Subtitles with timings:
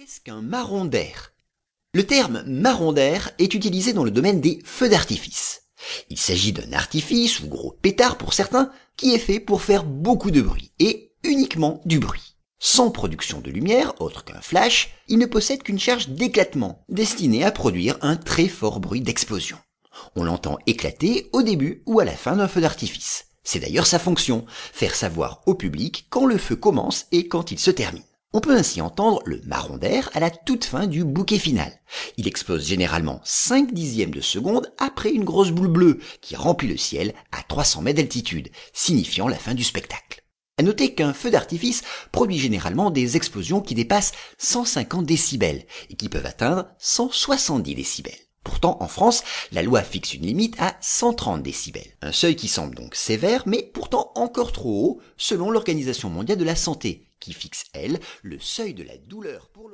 [0.00, 1.34] Qu'est-ce qu'un marron d'air
[1.92, 5.64] Le terme marron d'air est utilisé dans le domaine des feux d'artifice.
[6.08, 10.30] Il s'agit d'un artifice ou gros pétard pour certains qui est fait pour faire beaucoup
[10.30, 12.36] de bruit et uniquement du bruit.
[12.58, 17.52] Sans production de lumière, autre qu'un flash, il ne possède qu'une charge d'éclatement destinée à
[17.52, 19.58] produire un très fort bruit d'explosion.
[20.16, 23.26] On l'entend éclater au début ou à la fin d'un feu d'artifice.
[23.44, 27.58] C'est d'ailleurs sa fonction, faire savoir au public quand le feu commence et quand il
[27.58, 28.02] se termine.
[28.32, 31.72] On peut ainsi entendre le marron d'air à la toute fin du bouquet final.
[32.16, 36.76] Il explose généralement 5 dixièmes de seconde après une grosse boule bleue qui remplit le
[36.76, 40.22] ciel à 300 mètres d'altitude, signifiant la fin du spectacle.
[40.58, 46.08] À noter qu'un feu d'artifice produit généralement des explosions qui dépassent 150 décibels et qui
[46.08, 48.29] peuvent atteindre 170 décibels.
[48.42, 49.22] Pourtant, en France,
[49.52, 51.96] la loi fixe une limite à 130 décibels.
[52.00, 56.44] Un seuil qui semble donc sévère, mais pourtant encore trop haut, selon l'Organisation mondiale de
[56.44, 59.69] la santé, qui fixe, elle, le seuil de la douleur pour.